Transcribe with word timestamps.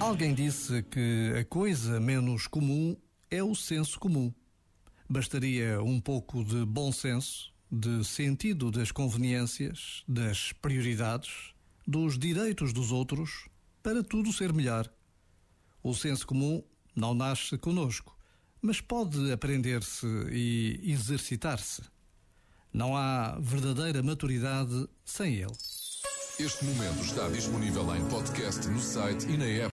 Alguém 0.00 0.34
disse 0.34 0.82
que 0.82 1.32
a 1.38 1.44
coisa 1.44 2.00
menos 2.00 2.48
comum 2.48 2.96
é 3.30 3.42
o 3.42 3.54
senso 3.54 4.00
comum. 4.00 4.34
Bastaria 5.08 5.80
um 5.80 6.00
pouco 6.00 6.44
de 6.44 6.64
bom 6.64 6.90
senso, 6.90 7.52
de 7.70 8.04
sentido 8.04 8.72
das 8.72 8.90
conveniências, 8.90 10.02
das 10.08 10.52
prioridades, 10.52 11.54
dos 11.86 12.18
direitos 12.18 12.72
dos 12.72 12.90
outros, 12.90 13.48
para 13.82 14.02
tudo 14.02 14.32
ser 14.32 14.52
melhor. 14.52 14.92
O 15.80 15.94
senso 15.94 16.26
comum 16.26 16.62
não 16.94 17.14
nasce 17.14 17.56
conosco, 17.56 18.18
mas 18.60 18.80
pode 18.80 19.30
aprender-se 19.30 20.06
e 20.30 20.80
exercitar-se. 20.90 21.82
Não 22.72 22.96
há 22.96 23.36
verdadeira 23.38 24.02
maturidade 24.02 24.88
sem 25.04 25.34
ele. 25.34 25.52
Este 26.40 26.64
momento 26.64 27.02
está 27.02 27.28
disponível 27.28 27.94
em 27.94 28.02
podcast 28.08 28.66
no 28.66 28.80
site 28.80 29.28
e 29.28 29.36
na 29.36 29.44
app. 29.44 29.70